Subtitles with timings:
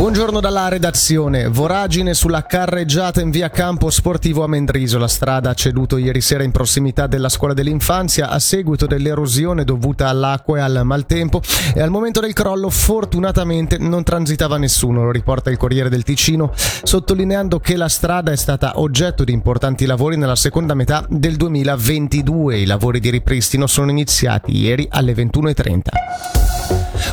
[0.00, 1.48] Buongiorno dalla redazione.
[1.48, 4.96] Voragine sulla carreggiata in via Campo Sportivo a Mendriso.
[4.96, 10.08] La strada ha ceduto ieri sera in prossimità della scuola dell'infanzia a seguito dell'erosione dovuta
[10.08, 11.42] all'acqua e al maltempo
[11.74, 16.50] e al momento del crollo fortunatamente non transitava nessuno, lo riporta il Corriere del Ticino,
[16.54, 22.56] sottolineando che la strada è stata oggetto di importanti lavori nella seconda metà del 2022.
[22.56, 26.39] I lavori di ripristino sono iniziati ieri alle 21.30.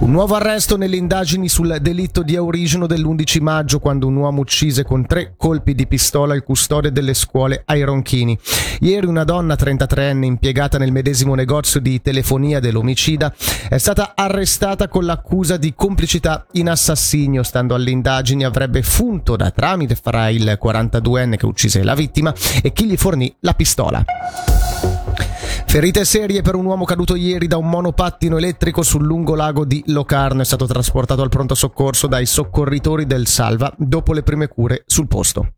[0.00, 4.82] Un nuovo arresto nelle indagini sul delitto di Aurigeno dell'11 maggio quando un uomo uccise
[4.82, 8.38] con tre colpi di pistola il custode delle scuole ai Ronchini.
[8.80, 13.32] Ieri una donna 33enne impiegata nel medesimo negozio di telefonia dell'omicida
[13.68, 17.42] è stata arrestata con l'accusa di complicità in assassinio.
[17.42, 22.72] Stando alle indagini avrebbe funto da tramite fra il 42enne che uccise la vittima e
[22.72, 24.04] chi gli fornì la pistola.
[25.70, 29.80] Ferite serie per un uomo caduto ieri da un monopattino elettrico sul lungo lago di
[29.86, 30.42] Locarno.
[30.42, 35.06] È stato trasportato al pronto soccorso dai soccorritori del Salva dopo le prime cure sul
[35.06, 35.52] posto.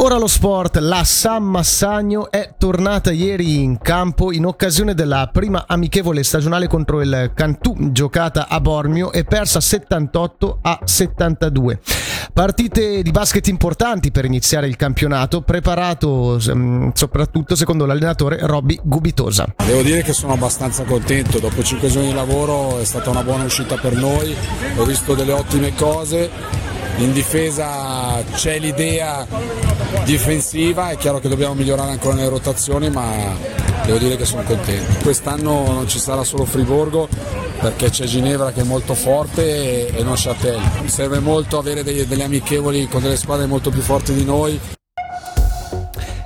[0.00, 5.64] Ora lo sport, la San Massagno è tornata ieri in campo in occasione della prima
[5.66, 11.80] amichevole stagionale contro il Cantù giocata a Bormio e persa 78 a 72.
[12.32, 19.52] Partite di basket importanti per iniziare il campionato, preparato um, soprattutto secondo l'allenatore Robby Gubitosa.
[19.66, 23.42] Devo dire che sono abbastanza contento, dopo 5 giorni di lavoro è stata una buona
[23.42, 24.32] uscita per noi,
[24.76, 26.30] ho visto delle ottime cose,
[26.98, 29.26] in difesa c'è l'idea
[30.04, 33.36] difensiva, è chiaro che dobbiamo migliorare ancora nelle rotazioni, ma
[33.84, 35.02] devo dire che sono contento.
[35.02, 37.08] Quest'anno non ci sarà solo Friburgo
[37.60, 40.60] perché c'è Ginevra che è molto forte e non Châtel.
[40.86, 44.60] Serve molto avere degli, delle amichevoli con delle squadre molto più forti di noi.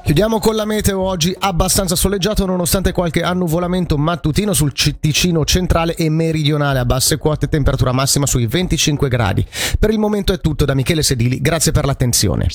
[0.05, 6.11] Chiudiamo con la meteo oggi abbastanza soleggiato nonostante qualche annuvolamento mattutino sul Ticino centrale e
[6.11, 9.47] meridionale a basse quote, temperatura massima sui 25 gradi.
[9.79, 12.49] Per il momento è tutto da Michele Sedili, grazie per l'attenzione.